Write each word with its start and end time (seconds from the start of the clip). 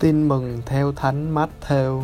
Tin 0.00 0.28
mừng 0.28 0.62
theo 0.66 0.92
Thánh 0.92 1.34
Matthew. 1.34 2.02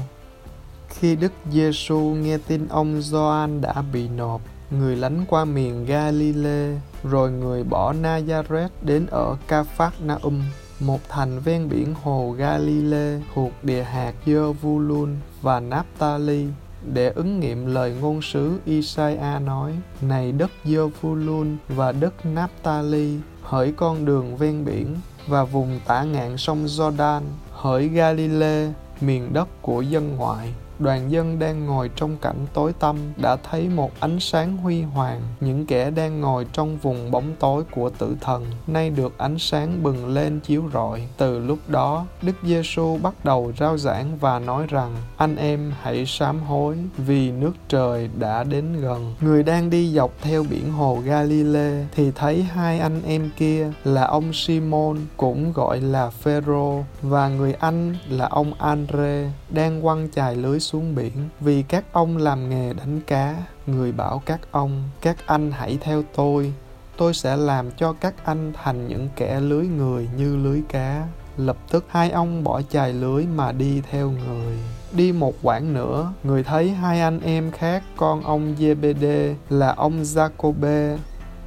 Khi 0.89 1.17
Đức 1.17 1.33
Giêsu 1.53 2.01
nghe 2.01 2.39
tin 2.39 2.69
ông 2.69 3.03
Gioan 3.03 3.61
đã 3.61 3.83
bị 3.93 4.09
nộp, 4.09 4.41
người 4.71 4.97
lánh 4.97 5.25
qua 5.29 5.45
miền 5.45 5.87
Galilee, 5.87 6.81
rồi 7.05 7.31
người 7.31 7.65
bỏ 7.65 7.93
Nazareth 7.93 8.69
đến 8.83 9.07
ở 9.07 9.37
Capharnaum, 9.49 10.43
một 10.81 11.01
thành 11.09 11.41
ven 11.41 11.69
biển 11.69 11.95
hồ 12.03 12.35
Galilee 12.39 13.21
thuộc 13.35 13.53
địa 13.63 13.83
hạt 13.83 14.13
Giovulun 14.27 15.17
và 15.43 15.61
Naphtali, 15.61 16.47
để 16.95 17.13
ứng 17.15 17.41
nghiệm 17.41 17.67
lời 17.67 17.95
ngôn 18.01 18.23
sứ 18.23 18.59
Isaiah 18.65 19.43
nói: 19.43 19.73
Này 20.01 20.33
đất 20.33 20.51
Giovulun 20.65 21.57
và 21.69 21.93
đất 21.93 22.27
Naphtali, 22.27 23.19
hỡi 23.43 23.73
con 23.77 24.05
đường 24.05 24.37
ven 24.37 24.65
biển 24.65 24.97
và 25.27 25.45
vùng 25.45 25.81
tả 25.87 26.03
ngạn 26.03 26.37
sông 26.37 26.67
Jordan, 26.67 27.21
hỡi 27.61 27.89
Galilee, 27.89 28.73
miền 29.01 29.33
đất 29.33 29.49
của 29.63 29.83
dân 29.83 30.17
ngoại 30.17 30.53
đoàn 30.81 31.11
dân 31.11 31.39
đang 31.39 31.67
ngồi 31.67 31.91
trong 31.97 32.17
cảnh 32.17 32.47
tối 32.53 32.73
tăm 32.73 32.97
đã 33.17 33.37
thấy 33.51 33.69
một 33.69 33.91
ánh 34.01 34.21
sáng 34.21 34.57
huy 34.57 34.83
hoàng. 34.83 35.21
Những 35.41 35.67
kẻ 35.67 35.91
đang 35.91 36.21
ngồi 36.21 36.47
trong 36.53 36.77
vùng 36.77 37.11
bóng 37.11 37.37
tối 37.39 37.65
của 37.71 37.91
tử 37.91 38.17
thần 38.21 38.47
nay 38.67 38.91
được 38.91 39.19
ánh 39.19 39.39
sáng 39.39 39.83
bừng 39.83 40.15
lên 40.15 40.41
chiếu 40.41 40.65
rọi. 40.73 41.09
Từ 41.17 41.39
lúc 41.39 41.59
đó, 41.69 42.07
đức 42.23 42.37
giêsu 42.43 42.99
bắt 43.03 43.25
đầu 43.25 43.53
rao 43.59 43.79
giảng 43.79 44.19
và 44.19 44.39
nói 44.39 44.67
rằng, 44.69 44.97
anh 45.17 45.37
em 45.37 45.73
hãy 45.83 46.07
sám 46.07 46.41
hối 46.41 46.77
vì 46.97 47.31
nước 47.31 47.53
trời 47.69 48.11
đã 48.19 48.45
đến 48.45 48.81
gần. 48.81 49.15
Người 49.21 49.43
đang 49.43 49.71
đi 49.71 49.93
dọc 49.95 50.11
theo 50.23 50.45
biển 50.51 50.73
hồ 50.73 50.99
Galilee 51.05 51.87
thì 51.95 52.11
thấy 52.11 52.43
hai 52.43 52.79
anh 52.79 53.03
em 53.07 53.31
kia 53.37 53.73
là 53.85 54.05
ông 54.05 54.33
Simon 54.33 54.97
cũng 55.17 55.53
gọi 55.53 55.81
là 55.81 56.11
Phêrô 56.11 56.85
và 57.03 57.29
người 57.29 57.53
anh 57.53 57.97
là 58.09 58.27
ông 58.27 58.55
Andre 58.55 59.33
đang 59.51 59.83
quăng 59.83 60.09
chài 60.15 60.37
lưới 60.37 60.61
xuống 60.73 60.95
biển. 60.95 61.13
Vì 61.41 61.63
các 61.63 61.85
ông 61.93 62.17
làm 62.17 62.51
nghề 62.51 62.73
đánh 62.73 63.01
cá, 63.07 63.37
người 63.67 63.93
bảo 63.93 64.23
các 64.27 64.41
ông, 64.51 64.83
các 65.01 65.17
anh 65.27 65.53
hãy 65.53 65.79
theo 65.81 66.03
tôi. 66.15 66.53
Tôi 66.97 67.15
sẽ 67.15 67.37
làm 67.37 67.71
cho 67.71 67.93
các 67.93 68.15
anh 68.25 68.53
thành 68.63 68.89
những 68.89 69.09
kẻ 69.17 69.41
lưới 69.41 69.67
người 69.67 70.09
như 70.17 70.37
lưới 70.37 70.63
cá. 70.69 71.07
Lập 71.37 71.57
tức 71.71 71.85
hai 71.89 72.11
ông 72.11 72.45
bỏ 72.45 72.63
chài 72.63 72.93
lưới 72.93 73.27
mà 73.27 73.53
đi 73.53 73.83
theo 73.91 74.11
người. 74.11 74.59
Đi 74.93 75.13
một 75.13 75.35
quãng 75.43 75.75
nữa, 75.75 76.13
người 76.25 76.43
thấy 76.43 76.71
hai 76.71 77.01
anh 77.01 77.21
em 77.21 77.51
khác, 77.51 77.83
con 77.97 78.25
ông 78.25 78.55
Zebede 78.59 79.35
là 79.49 79.73
ông 79.73 80.03
Jacobe 80.03 80.97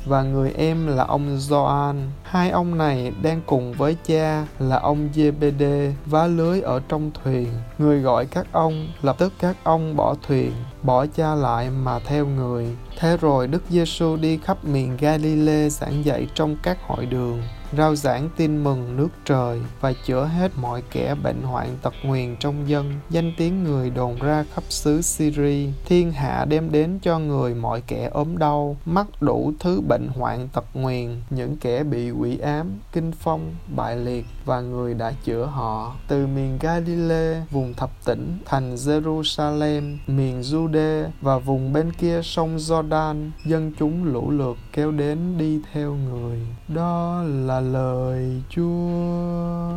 và 0.05 0.23
người 0.23 0.51
em 0.57 0.87
là 0.87 1.03
ông 1.03 1.37
Gioan. 1.39 2.09
Hai 2.23 2.49
ông 2.49 2.77
này 2.77 3.13
đang 3.21 3.41
cùng 3.45 3.73
với 3.73 3.97
cha 4.05 4.47
là 4.59 4.75
ông 4.79 5.09
Zebede 5.13 5.91
vá 6.05 6.27
lưới 6.27 6.61
ở 6.61 6.81
trong 6.87 7.11
thuyền. 7.23 7.47
Người 7.77 7.99
gọi 7.99 8.25
các 8.25 8.47
ông, 8.51 8.87
lập 9.01 9.15
tức 9.19 9.33
các 9.39 9.57
ông 9.63 9.95
bỏ 9.95 10.15
thuyền, 10.27 10.51
bỏ 10.83 11.05
cha 11.05 11.35
lại 11.35 11.69
mà 11.69 11.99
theo 11.99 12.25
người. 12.25 12.67
Thế 12.99 13.17
rồi 13.17 13.47
Đức 13.47 13.63
Giêsu 13.69 14.15
đi 14.15 14.37
khắp 14.37 14.65
miền 14.65 14.97
Galilee 14.97 15.69
giảng 15.69 16.05
dạy 16.05 16.27
trong 16.35 16.55
các 16.63 16.77
hội 16.87 17.05
đường 17.05 17.41
rao 17.77 17.95
giảng 17.95 18.29
tin 18.37 18.63
mừng 18.63 18.97
nước 18.97 19.09
trời 19.25 19.61
và 19.81 19.93
chữa 20.05 20.25
hết 20.25 20.51
mọi 20.57 20.83
kẻ 20.91 21.15
bệnh 21.23 21.41
hoạn 21.41 21.77
tật 21.81 21.93
nguyền 22.03 22.35
trong 22.39 22.69
dân. 22.69 22.93
Danh 23.09 23.33
tiếng 23.37 23.63
người 23.63 23.89
đồn 23.89 24.15
ra 24.15 24.45
khắp 24.53 24.63
xứ 24.69 25.01
Syria. 25.01 25.69
Thiên 25.85 26.11
hạ 26.11 26.45
đem 26.45 26.71
đến 26.71 26.99
cho 27.01 27.19
người 27.19 27.55
mọi 27.55 27.81
kẻ 27.87 28.09
ốm 28.13 28.37
đau, 28.37 28.77
mắc 28.85 29.07
đủ 29.21 29.53
thứ 29.59 29.81
bệnh 29.81 30.07
hoạn 30.07 30.47
tật 30.53 30.65
nguyền, 30.73 31.21
những 31.29 31.57
kẻ 31.57 31.83
bị 31.83 32.11
quỷ 32.11 32.37
ám, 32.37 32.79
kinh 32.91 33.11
phong, 33.11 33.55
bại 33.75 33.95
liệt 33.95 34.25
và 34.45 34.61
người 34.61 34.93
đã 34.93 35.13
chữa 35.23 35.45
họ. 35.45 35.95
Từ 36.07 36.27
miền 36.27 36.57
Galilee, 36.61 37.41
vùng 37.51 37.73
thập 37.73 38.05
tỉnh, 38.05 38.37
thành 38.45 38.75
Jerusalem, 38.75 39.97
miền 40.07 40.41
Jude 40.41 41.05
và 41.21 41.37
vùng 41.37 41.73
bên 41.73 41.91
kia 41.91 42.21
sông 42.23 42.57
Jordan, 42.57 43.29
dân 43.45 43.71
chúng 43.79 44.03
lũ 44.03 44.31
lượt 44.31 44.57
kéo 44.73 44.91
đến 44.91 45.37
đi 45.37 45.59
theo 45.73 45.93
người. 45.93 46.39
Đó 46.67 47.23
là 47.23 47.62
lời 47.71 48.41
Chúa. 48.49 49.73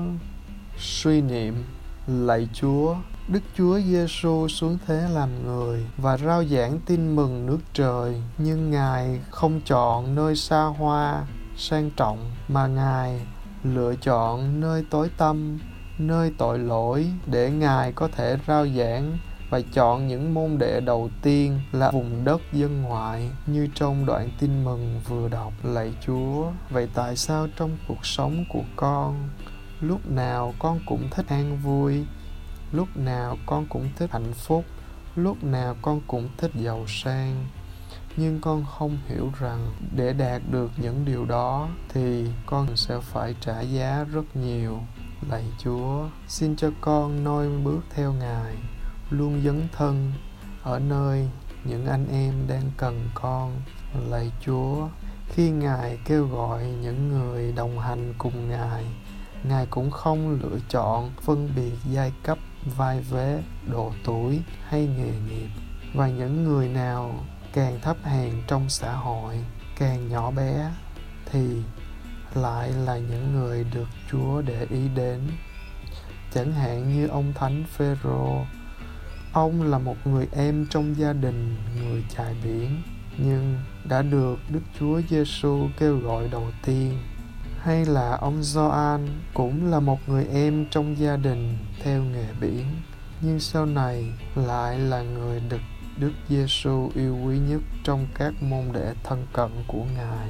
Suy 0.79 1.21
niệm 1.21 1.65
Lạy 2.07 2.49
Chúa, 2.53 2.97
Đức 3.29 3.41
Chúa 3.57 3.81
Giêsu 3.81 4.49
xuống 4.49 4.79
thế 4.87 5.09
làm 5.13 5.47
người 5.47 5.87
và 5.97 6.17
rao 6.17 6.45
giảng 6.45 6.79
tin 6.87 7.17
mừng 7.17 7.47
nước 7.47 7.59
trời, 7.73 8.23
nhưng 8.39 8.71
Ngài 8.71 9.21
không 9.31 9.61
chọn 9.61 10.15
nơi 10.15 10.37
xa 10.37 10.65
hoa, 10.65 11.27
sang 11.57 11.91
trọng 11.97 12.31
mà 12.49 12.67
Ngài 12.67 13.21
lựa 13.63 13.95
chọn 13.95 14.61
nơi 14.61 14.85
tối 14.91 15.11
tâm, 15.17 15.59
nơi 15.99 16.33
tội 16.39 16.59
lỗi 16.59 17.07
để 17.27 17.51
Ngài 17.51 17.93
có 17.93 18.09
thể 18.17 18.37
rao 18.47 18.67
giảng 18.69 19.19
và 19.51 19.61
chọn 19.73 20.07
những 20.07 20.35
môn 20.35 20.59
đệ 20.59 20.81
đầu 20.81 21.11
tiên 21.23 21.61
là 21.73 21.91
vùng 21.91 22.25
đất 22.25 22.41
dân 22.53 22.83
ngoại 22.83 23.31
như 23.47 23.69
trong 23.75 24.07
đoạn 24.07 24.31
tin 24.41 24.65
mừng 24.65 25.01
vừa 25.09 25.29
đọc 25.29 25.53
lạy 25.63 25.95
Chúa. 26.07 26.51
Vậy 26.71 26.89
tại 26.95 27.17
sao 27.17 27.49
trong 27.57 27.77
cuộc 27.89 28.07
sống 28.07 28.45
của 28.53 28.65
con 28.77 29.29
lúc 29.81 30.11
nào 30.11 30.55
con 30.59 30.81
cũng 30.87 31.09
thích 31.11 31.27
an 31.29 31.59
vui, 31.65 32.05
lúc 32.73 32.89
nào 32.97 33.37
con 33.47 33.67
cũng 33.69 33.89
thích 33.97 34.11
hạnh 34.13 34.33
phúc, 34.35 34.65
lúc 35.17 35.45
nào 35.45 35.77
con 35.83 36.01
cũng 36.07 36.29
thích 36.39 36.51
giàu 36.55 36.85
sang 36.89 37.47
nhưng 38.17 38.41
con 38.41 38.65
không 38.65 38.99
hiểu 39.09 39.31
rằng 39.41 39.73
để 39.97 40.13
đạt 40.13 40.43
được 40.51 40.71
những 40.77 41.05
điều 41.05 41.25
đó 41.25 41.69
thì 41.89 42.27
con 42.47 42.77
sẽ 42.77 43.01
phải 43.01 43.35
trả 43.41 43.61
giá 43.61 44.05
rất 44.13 44.37
nhiều 44.37 44.81
lạy 45.31 45.45
chúa 45.59 46.09
xin 46.29 46.57
cho 46.57 46.71
con 46.81 47.25
noi 47.25 47.49
bước 47.65 47.81
theo 47.95 48.13
ngài 48.13 48.55
luôn 49.11 49.43
dấn 49.45 49.69
thân 49.73 50.13
ở 50.63 50.79
nơi 50.79 51.29
những 51.65 51.87
anh 51.87 52.07
em 52.13 52.35
đang 52.49 52.71
cần 52.77 53.09
con. 53.15 53.61
Lạy 54.09 54.33
chúa, 54.45 54.89
khi 55.29 55.51
ngài 55.51 55.99
kêu 56.05 56.27
gọi 56.27 56.65
những 56.65 57.09
người 57.09 57.53
đồng 57.53 57.79
hành 57.79 58.15
cùng 58.19 58.49
ngài 58.49 58.85
ngài 59.49 59.67
cũng 59.67 59.91
không 59.91 60.41
lựa 60.43 60.59
chọn 60.69 61.11
phân 61.23 61.51
biệt 61.57 61.73
giai 61.91 62.13
cấp, 62.23 62.39
vai 62.77 63.01
vế, 63.01 63.43
độ 63.67 63.93
tuổi 64.05 64.41
hay 64.69 64.87
nghề 64.87 65.13
nghiệp. 65.29 65.49
Và 65.95 66.09
những 66.09 66.45
người 66.45 66.69
nào 66.69 67.25
càng 67.53 67.81
thấp 67.83 67.97
hèn 68.05 68.33
trong 68.47 68.69
xã 68.69 68.93
hội, 68.93 69.45
càng 69.79 70.09
nhỏ 70.09 70.31
bé 70.31 70.73
thì 71.31 71.63
lại 72.35 72.73
là 72.73 72.99
những 72.99 73.33
người 73.35 73.65
được 73.75 73.89
chúa 74.11 74.43
để 74.43 74.67
ý 74.71 74.89
đến. 74.95 75.21
Chẳng 76.35 76.53
hạn 76.53 76.95
như 76.95 77.07
ông 77.07 77.33
thánh 77.33 77.65
phêrô 77.77 78.45
ông 79.37 79.63
là 79.63 79.79
một 79.79 79.97
người 80.05 80.29
em 80.33 80.67
trong 80.71 80.97
gia 80.99 81.13
đình 81.13 81.57
người 81.83 82.05
chài 82.17 82.35
biển 82.45 82.83
nhưng 83.19 83.59
đã 83.89 84.03
được 84.03 84.39
đức 84.51 84.61
chúa 84.81 85.01
giêsu 85.11 85.69
kêu 85.79 85.99
gọi 85.99 86.29
đầu 86.29 86.47
tiên 86.65 86.99
hay 87.59 87.85
là 87.85 88.17
ông 88.21 88.43
Gioan 88.43 89.09
cũng 89.35 89.71
là 89.71 89.81
một 89.81 89.99
người 90.07 90.27
em 90.33 90.67
trong 90.71 90.99
gia 90.99 91.17
đình 91.17 91.59
theo 91.83 92.03
nghề 92.03 92.27
biển 92.41 92.67
nhưng 93.21 93.41
sau 93.41 93.67
này 93.67 94.13
lại 94.35 94.79
là 94.79 95.03
người 95.03 95.41
được 95.41 95.61
Đức 95.99 96.13
Giêsu 96.29 96.91
yêu 96.95 97.19
quý 97.27 97.39
nhất 97.39 97.61
trong 97.85 98.07
các 98.15 98.43
môn 98.43 98.65
đệ 98.73 98.95
thân 99.05 99.27
cận 99.33 99.51
của 99.67 99.85
Ngài. 99.97 100.29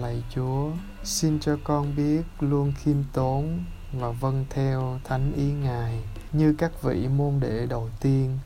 Lạy 0.00 0.22
Chúa, 0.34 0.70
xin 1.04 1.40
cho 1.40 1.56
con 1.64 1.96
biết 1.96 2.22
luôn 2.40 2.72
khiêm 2.76 2.96
tốn 3.12 3.64
và 3.92 4.10
vâng 4.10 4.44
theo 4.50 4.98
thánh 5.04 5.32
ý 5.32 5.52
Ngài 5.52 6.02
như 6.32 6.54
các 6.58 6.82
vị 6.82 7.08
môn 7.08 7.40
đệ 7.40 7.66
đầu 7.66 7.88
tiên 8.00 8.38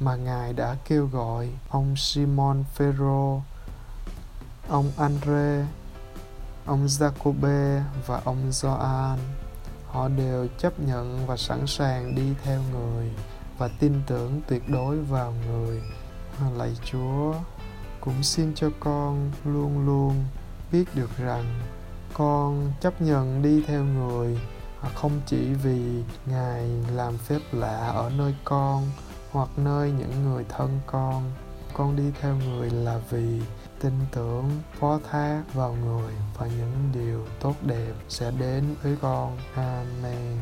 mà 0.00 0.16
Ngài 0.16 0.52
đã 0.52 0.76
kêu 0.88 1.06
gọi 1.06 1.48
ông 1.68 1.96
Simon 1.96 2.64
Phêrô, 2.74 3.40
ông 4.68 4.90
Andre, 4.96 5.66
ông 6.66 6.86
Jacobe 6.86 7.80
và 8.06 8.20
ông 8.24 8.52
Gioan. 8.52 9.18
Họ 9.86 10.08
đều 10.08 10.46
chấp 10.58 10.80
nhận 10.80 11.26
và 11.26 11.36
sẵn 11.36 11.66
sàng 11.66 12.14
đi 12.14 12.34
theo 12.44 12.60
người 12.72 13.10
và 13.58 13.68
tin 13.68 13.92
tưởng 14.06 14.40
tuyệt 14.48 14.68
đối 14.68 14.98
vào 14.98 15.34
người 15.46 15.82
lạy 16.56 16.76
chúa 16.84 17.34
cũng 18.00 18.22
xin 18.22 18.54
cho 18.54 18.70
con 18.80 19.30
luôn 19.44 19.86
luôn 19.86 20.24
biết 20.72 20.84
được 20.94 21.10
rằng 21.18 21.44
con 22.14 22.72
chấp 22.80 23.02
nhận 23.02 23.42
đi 23.42 23.62
theo 23.66 23.84
người 23.84 24.38
không 24.94 25.20
chỉ 25.26 25.54
vì 25.54 26.02
ngài 26.26 26.68
làm 26.94 27.18
phép 27.18 27.40
lạ 27.52 27.92
ở 27.94 28.10
nơi 28.18 28.34
con, 28.44 28.86
hoặc 29.32 29.48
nơi 29.56 29.90
những 29.90 30.24
người 30.24 30.44
thân 30.48 30.80
con. 30.86 31.30
Con 31.72 31.96
đi 31.96 32.12
theo 32.20 32.36
người 32.36 32.70
là 32.70 33.00
vì 33.10 33.40
tin 33.80 33.92
tưởng, 34.12 34.44
phó 34.78 34.98
thác 35.10 35.42
vào 35.54 35.76
người 35.84 36.12
và 36.38 36.46
những 36.46 36.90
điều 36.94 37.26
tốt 37.40 37.54
đẹp 37.62 37.92
sẽ 38.08 38.30
đến 38.30 38.64
với 38.82 38.96
con. 39.00 39.38
Amen. 39.54 40.38